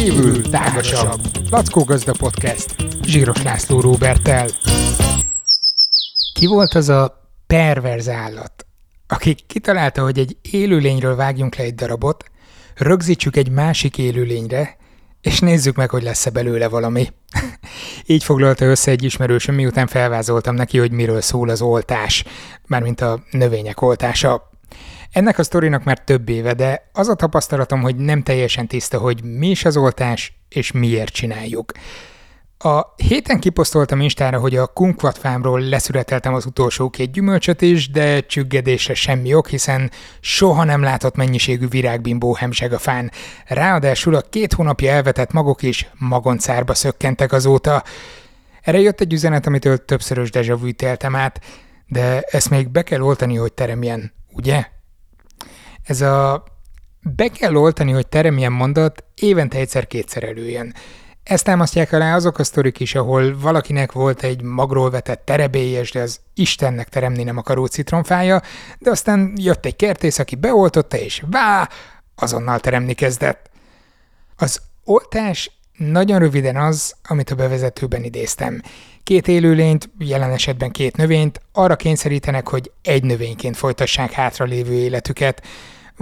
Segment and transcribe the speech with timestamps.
[0.00, 1.20] kívül tágasabb.
[1.50, 2.76] Lackó Gazda Podcast.
[3.02, 4.46] Zsíros László Róbertel.
[6.34, 8.66] Ki volt az a perverz állat,
[9.08, 12.24] aki kitalálta, hogy egy élőlényről vágjunk le egy darabot,
[12.74, 14.76] rögzítsük egy másik élőlényre,
[15.20, 17.12] és nézzük meg, hogy lesz-e belőle valami.
[18.06, 22.24] Így foglalta össze egy ismerősöm, miután felvázoltam neki, hogy miről szól az oltás,
[22.66, 24.49] mármint a növények oltása.
[25.12, 29.22] Ennek a sztorinak már több éve, de az a tapasztalatom, hogy nem teljesen tiszta, hogy
[29.24, 31.72] mi is az oltás, és miért csináljuk.
[32.58, 38.94] A héten kiposztoltam Instára, hogy a kumkvatfámról leszületeltem az utolsó két gyümölcsöt is, de csüggedésre
[38.94, 43.10] semmi ok, hiszen soha nem látott mennyiségű virágbimbó hemseg a fán.
[43.46, 47.82] Ráadásul a két hónapja elvetett magok is magoncárba szökkentek azóta.
[48.62, 51.40] Erre jött egy üzenet, amitől többszörös dejavűt éltem át,
[51.86, 54.66] de ezt még be kell oltani, hogy teremjen, ugye?
[55.84, 56.44] Ez a
[57.02, 60.74] be kell oltani, hogy teremjen mondat évente egyszer-kétszer előjön.
[61.22, 66.00] Ezt támasztják alá azok a sztorik is, ahol valakinek volt egy magról vetett terebélyes, de
[66.00, 68.42] az Istennek teremni nem akaró citromfája,
[68.78, 71.68] de aztán jött egy kertész, aki beoltotta, és vá,
[72.14, 73.50] azonnal teremni kezdett.
[74.36, 78.62] Az oltás nagyon röviden az, amit a bevezetőben idéztem.
[79.02, 85.42] Két élőlényt, jelen esetben két növényt arra kényszerítenek, hogy egy növényként folytassák hátra lévő életüket.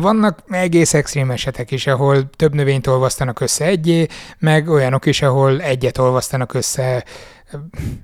[0.00, 4.06] Vannak egész extrém esetek is, ahol több növényt olvasztanak össze egyé,
[4.38, 7.04] meg olyanok is, ahol egyet olvasztanak össze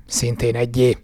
[0.07, 0.99] szintén egyé.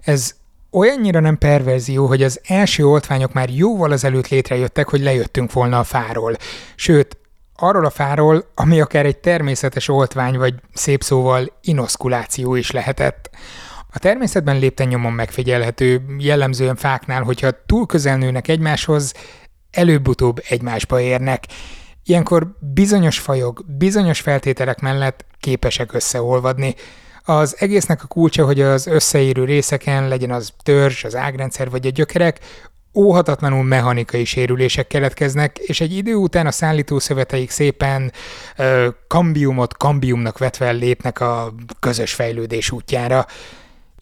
[0.00, 0.34] Ez
[0.70, 5.84] olyannyira nem perverzió, hogy az első oltványok már jóval azelőtt létrejöttek, hogy lejöttünk volna a
[5.84, 6.36] fáról.
[6.74, 7.18] Sőt,
[7.56, 13.30] arról a fáról, ami akár egy természetes oltvány, vagy szép szóval inoszkuláció is lehetett.
[13.92, 19.14] A természetben lépten nyomon megfigyelhető, jellemzően fáknál, hogyha túl közel nőnek egymáshoz,
[19.70, 21.44] előbb-utóbb egymásba érnek.
[22.04, 26.74] Ilyenkor bizonyos fajok, bizonyos feltételek mellett képesek összeolvadni.
[27.24, 31.90] Az egésznek a kulcsa, hogy az összeérő részeken, legyen az törzs, az ágrendszer vagy a
[31.90, 32.40] gyökerek,
[32.94, 38.12] óhatatlanul mechanikai sérülések keletkeznek, és egy idő után a szállítószöveteik szépen
[38.56, 43.26] ö, kambiumot kambiumnak vetve lépnek a közös fejlődés útjára.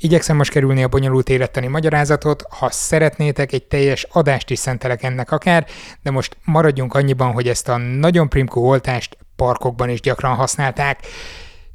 [0.01, 5.33] Igyekszem most kerülni a bonyolult élettani magyarázatot, ha szeretnétek, egy teljes adást is szentelek ennek
[5.33, 5.67] akár,
[6.03, 11.07] de most maradjunk annyiban, hogy ezt a nagyon primkó oltást parkokban is gyakran használták.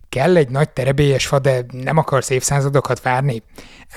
[0.10, 3.44] Kell egy nagy terebélyes fa, de nem akarsz évszázadokat várni?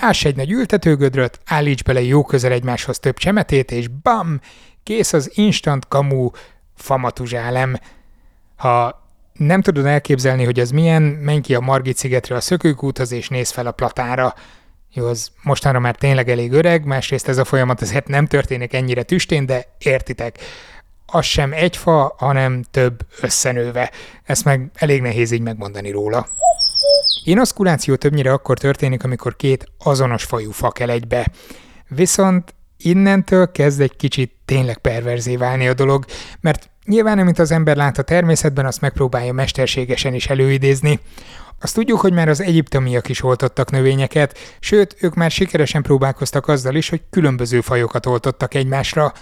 [0.00, 4.40] Áss egy nagy ültetőgödröt, állíts bele jó közel egymáshoz több csemetét, és bam!
[4.82, 6.30] Kész az instant kamu
[6.74, 7.76] famatuzsálem.
[8.56, 9.05] Ha
[9.38, 13.50] nem tudod elképzelni, hogy az milyen, menj ki a Margit szigetre a szökőkúthoz, és néz
[13.50, 14.34] fel a platára.
[14.92, 19.02] Jó, az mostanra már tényleg elég öreg, másrészt ez a folyamat azért nem történik ennyire
[19.02, 20.38] tüstén, de értitek.
[21.06, 23.90] Az sem egy fa, hanem több összenőve.
[24.24, 26.28] Ezt meg elég nehéz így megmondani róla.
[27.24, 31.26] Inoszkuláció többnyire akkor történik, amikor két azonos fajú fa kell egybe.
[31.88, 36.04] Viszont innentől kezd egy kicsit tényleg perverzé válni a dolog,
[36.40, 41.00] mert nyilván amit az ember lát a természetben, azt megpróbálja mesterségesen is előidézni.
[41.60, 46.74] Azt tudjuk, hogy már az egyiptomiak is oltottak növényeket, sőt, ők már sikeresen próbálkoztak azzal
[46.74, 49.12] is, hogy különböző fajokat oltottak egymásra.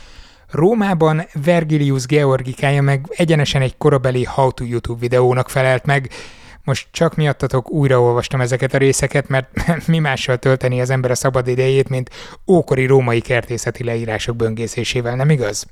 [0.50, 6.10] Rómában Vergilius Georgikája meg egyenesen egy korabeli How to YouTube videónak felelt meg,
[6.64, 9.48] most csak miattatok újraolvastam ezeket a részeket, mert
[9.86, 12.10] mi mással tölteni az ember a szabad idejét, mint
[12.46, 15.66] ókori római kertészeti leírások böngészésével, nem igaz?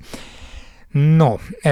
[0.93, 1.71] No, e,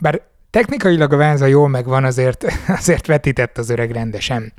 [0.00, 2.44] bár technikailag a váza jól megvan, azért,
[2.78, 4.52] azért vetített az öreg rendesen.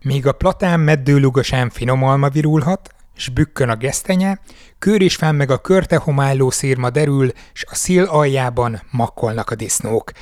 [0.00, 4.38] Míg a platán meddőlugosán finom alma virulhat, s bükkön a gesztenye,
[4.78, 9.54] kőr is fán meg a körte homálló szírma derül, s a szíl aljában makkolnak a
[9.54, 10.12] disznók.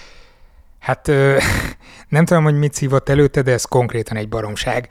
[0.79, 1.39] Hát ö,
[2.09, 4.89] nem tudom, hogy mit szívott előtte, de ez konkrétan egy baromság.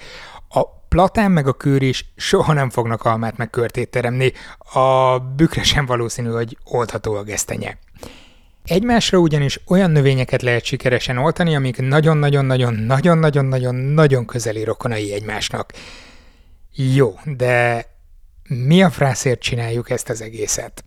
[0.90, 4.34] Platán meg a kőr is soha nem fognak almát meg körtét teremni,
[4.74, 7.78] a bükre sem valószínű, hogy oldható a gesztenye.
[8.66, 15.74] Egymásra ugyanis olyan növényeket lehet sikeresen oltani, amik nagyon-nagyon-nagyon-nagyon-nagyon-nagyon közeli rokonai egymásnak.
[16.76, 17.86] Jó, de
[18.48, 20.84] mi a frászért csináljuk ezt az egészet?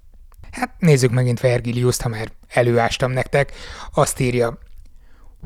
[0.51, 3.53] Hát nézzük megint Vergiliuszt, ha már előástam nektek.
[3.95, 4.59] Azt írja,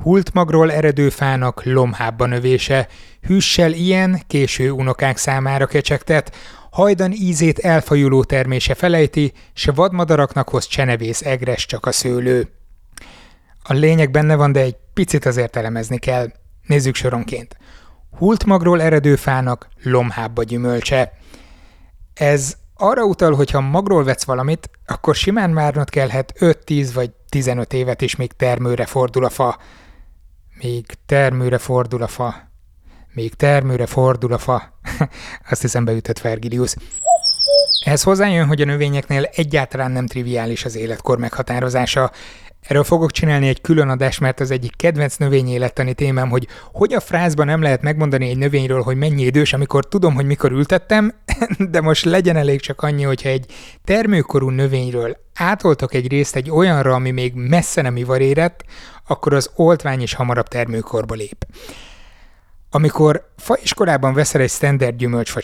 [0.02, 2.88] Hultmagról eredő fának lomhábba növése,
[3.20, 6.36] hűssel ilyen, késő unokák számára kecsegtet,
[6.70, 12.48] hajdan ízét elfajuló termése felejti, se vadmadaraknak hoz csenevész egres csak a szőlő.
[13.62, 16.32] A lényeg benne van, de egy picit azért elemezni kell.
[16.66, 17.56] Nézzük soronként.
[18.10, 21.12] Hultmagról eredő fának lomhábba gyümölcse.
[22.14, 27.72] Ez arra utal, hogy ha magról vetsz valamit, akkor simán várnod kellhet 5-10 vagy 15
[27.72, 29.58] évet is, még termőre fordul a fa.
[30.60, 32.34] Még termőre fordul a fa.
[33.12, 34.80] Még termőre fordul a fa.
[35.50, 36.74] Azt hiszem beütött Vergilius.
[37.84, 42.12] Ehhez hozzájön, hogy a növényeknél egyáltalán nem triviális az életkor meghatározása.
[42.66, 47.00] Erről fogok csinálni egy külön adást, mert az egyik kedvenc növényélettani témám, hogy hogy a
[47.00, 51.14] frázban nem lehet megmondani egy növényről, hogy mennyi idős, amikor tudom, hogy mikor ültettem,
[51.70, 53.46] de most legyen elég csak annyi, hogyha egy
[53.84, 58.64] termőkorú növényről átoltok egy részt egy olyanra, ami még messze nem ivarérett,
[59.06, 61.46] akkor az oltvány is hamarabb termőkorba lép.
[62.70, 65.40] Amikor faiskolában veszel egy standard gyümölcsfa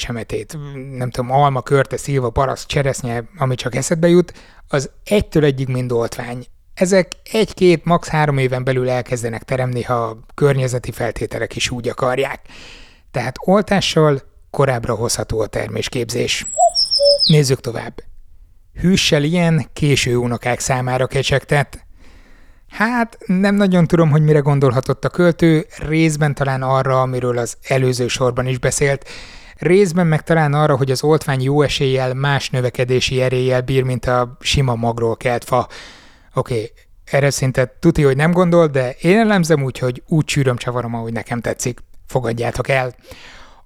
[0.97, 4.33] nem tudom, alma, körte, szilva, paraszt, cseresznye, ami csak eszedbe jut,
[4.69, 6.47] az egytől egyig mind oltvány.
[6.75, 8.09] Ezek egy-két, max.
[8.09, 12.41] három éven belül elkezdenek teremni, ha a környezeti feltételek is úgy akarják.
[13.11, 16.47] Tehát oltással korábbra hozható a termésképzés.
[17.27, 18.03] Nézzük tovább.
[18.81, 21.87] Hűssel ilyen késő unokák számára kecsegtet.
[22.69, 28.09] Hát nem nagyon tudom, hogy mire gondolhatott a költő, részben talán arra, amiről az előző
[28.09, 29.09] sorban is beszélt,
[29.57, 34.37] részben meg talán arra, hogy az oltvány jó eséllyel más növekedési eréllyel bír, mint a
[34.41, 35.69] sima magról kelt fa.
[36.35, 36.73] Oké, okay,
[37.05, 41.13] erre szinte tuti, hogy nem gondol, de én elemzem úgy, hogy úgy csűröm csavarom, ahogy
[41.13, 41.81] nekem tetszik.
[42.07, 42.95] Fogadjátok el.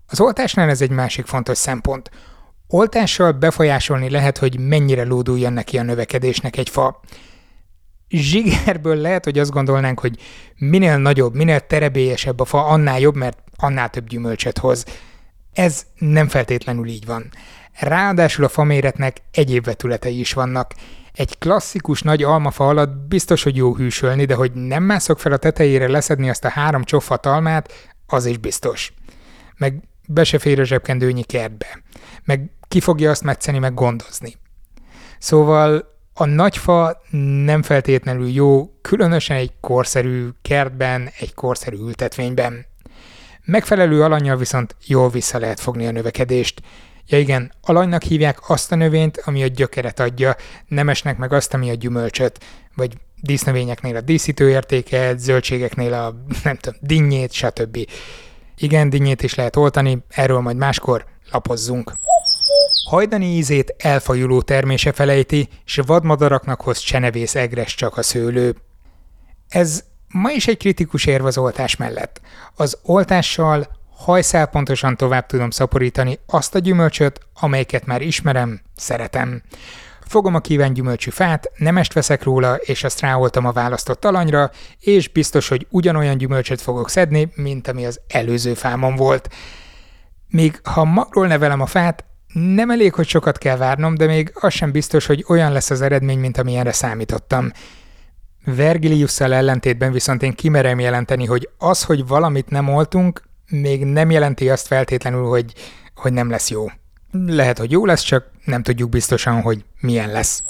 [0.07, 2.11] Az oltásnál ez egy másik fontos szempont.
[2.69, 7.01] Oltással befolyásolni lehet, hogy mennyire lóduljon neki a növekedésnek egy fa.
[8.09, 10.19] Zsigerből lehet, hogy azt gondolnánk, hogy
[10.57, 14.85] minél nagyobb, minél terebélyesebb a fa, annál jobb, mert annál több gyümölcsöt hoz.
[15.53, 17.31] Ez nem feltétlenül így van.
[17.79, 20.75] Ráadásul a faméretnek egyéb vetületei is vannak.
[21.17, 25.37] Egy klasszikus nagy almafa alatt biztos, hogy jó hűsölni, de hogy nem mászok fel a
[25.37, 27.73] tetejére leszedni azt a három csofat almát,
[28.07, 28.93] az is biztos.
[29.57, 31.83] Meg be se fér a zsebkendőnyi kertbe.
[32.25, 34.35] Meg ki fogja azt metszeni, meg gondozni.
[35.19, 37.03] Szóval a nagyfa
[37.45, 42.67] nem feltétlenül jó, különösen egy korszerű kertben, egy korszerű ültetvényben.
[43.45, 46.63] Megfelelő alanyjal viszont jól vissza lehet fogni a növekedést.
[47.09, 50.37] Ja igen, alanynak hívják azt a növényt, ami a gyökeret adja,
[50.69, 52.45] nemesnek meg azt, ami a gyümölcsöt,
[52.75, 57.79] vagy dísznövényeknél a díszítőértéket, zöldségeknél a, nem tudom, dinnyét, stb.
[58.57, 61.93] Igen, dinnyét is lehet oltani, erről majd máskor lapozzunk.
[62.89, 68.57] Hajdani ízét elfajuló termése felejti, s vadmadaraknak hoz csenevész egres csak a szőlő.
[69.49, 72.21] Ez ma is egy kritikus érv az oltás mellett.
[72.55, 79.43] Az oltással hajszál pontosan tovább tudom szaporítani azt a gyümölcsöt, amelyiket már ismerem, szeretem.
[80.01, 84.51] Fogom a kíván gyümölcsű fát, nemest veszek róla, és azt ráoltam a választott talanyra,
[84.81, 89.29] és biztos, hogy ugyanolyan gyümölcsöt fogok szedni, mint ami az előző fámon volt.
[90.29, 94.53] Míg ha magról nevelem a fát, nem elég, hogy sokat kell várnom, de még az
[94.53, 97.51] sem biztos, hogy olyan lesz az eredmény, mint amilyenre számítottam.
[98.45, 104.51] Vergiliusszal ellentétben viszont én kimerem jelenteni, hogy az, hogy valamit nem oltunk, még nem jelenti
[104.51, 105.53] azt feltétlenül, hogy,
[105.95, 106.67] hogy nem lesz jó.
[107.27, 110.43] Lehet, hogy jó lesz, csak nem tudjuk biztosan, hogy milyen lesz.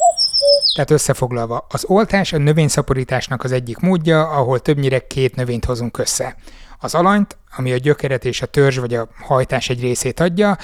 [0.75, 6.37] Tehát összefoglalva, az oltás a növényszaporításnak az egyik módja, ahol többnyire két növényt hozunk össze.
[6.79, 10.57] Az alanyt, ami a gyökeret és a törzs vagy a hajtás egy részét adja,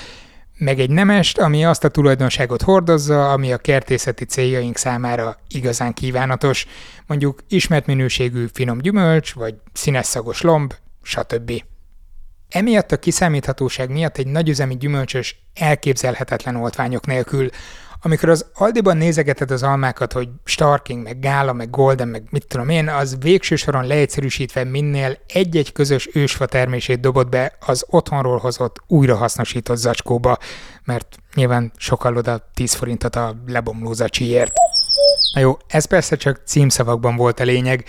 [0.58, 6.66] meg egy nemest, ami azt a tulajdonságot hordozza, ami a kertészeti céljaink számára igazán kívánatos,
[7.06, 11.62] mondjuk ismert minőségű finom gyümölcs, vagy színes szagos lomb, stb.
[12.52, 17.48] Emiatt a kiszámíthatóság miatt egy nagyüzemi gyümölcsös elképzelhetetlen oltványok nélkül,
[18.04, 22.68] amikor az Aldiban nézegeted az almákat, hogy Starking, meg Gála, meg Golden, meg mit tudom
[22.68, 28.82] én, az végső soron leegyszerűsítve minél egy-egy közös ősfa termését dobott be az otthonról hozott,
[28.86, 30.38] újrahasznosított zacskóba,
[30.84, 34.52] mert nyilván sokkal oda 10 forintot a lebomló zacsiért.
[35.34, 37.84] Na jó, ez persze csak címszavakban volt a lényeg.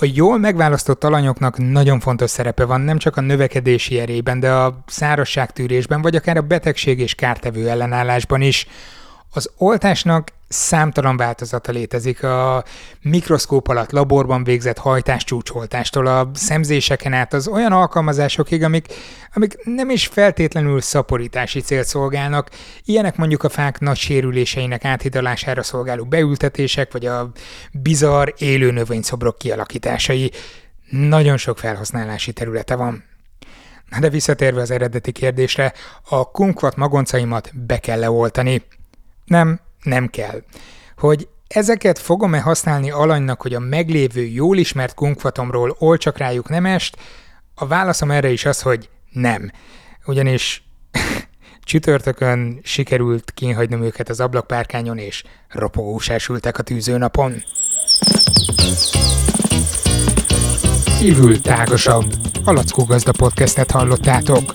[0.00, 4.78] A jól megválasztott alanyoknak nagyon fontos szerepe van nem csak a növekedési erében, de a
[4.86, 8.66] szárazságtűrésben, vagy akár a betegség és kártevő ellenállásban is.
[9.36, 12.64] Az oltásnak számtalan változata létezik a
[13.02, 18.86] mikroszkóp alatt laborban végzett hajtáscsúcsoltástól a szemzéseken át az olyan alkalmazásokig, amik,
[19.34, 22.50] amik nem is feltétlenül szaporítási célt szolgálnak,
[22.84, 27.30] ilyenek mondjuk a fák nagy sérüléseinek áthidalására szolgáló beültetések, vagy a
[27.72, 30.30] bizarr élő növényszobrok kialakításai.
[30.90, 33.04] Nagyon sok felhasználási területe van.
[33.90, 35.72] Na de visszatérve az eredeti kérdésre,
[36.08, 38.62] a kumkvat magoncaimat be kell leoltani.
[39.26, 40.42] Nem, nem kell.
[40.96, 46.96] Hogy ezeket fogom-e használni alanynak, hogy a meglévő, jól ismert kunkvatomról olcsak rájuk nemest?
[47.54, 49.50] A válaszom erre is az, hogy nem.
[50.06, 50.62] Ugyanis
[51.64, 57.42] csütörtökön sikerült kínhagynom őket az ablakpárkányon, és ropogósás a tűzőnapon.
[60.98, 62.12] Kívül tágasabb.
[62.44, 64.54] A Lackó Gazda podcastet hallottátok.